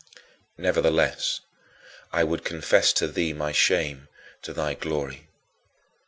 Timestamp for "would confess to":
2.23-3.07